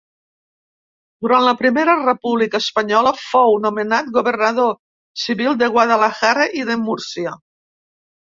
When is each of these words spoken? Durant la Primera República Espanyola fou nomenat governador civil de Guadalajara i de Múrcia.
Durant 1.25 1.43
la 1.47 1.51
Primera 1.59 1.93
República 1.97 2.61
Espanyola 2.63 3.11
fou 3.25 3.59
nomenat 3.67 4.09
governador 4.17 4.73
civil 5.25 5.59
de 5.63 5.71
Guadalajara 5.75 6.47
i 6.63 6.65
de 6.71 6.79
Múrcia. 6.89 7.35